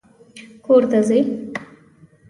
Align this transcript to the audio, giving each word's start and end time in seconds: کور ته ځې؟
کور 0.65 0.83
ته 0.91 0.99
ځې؟ 1.07 1.19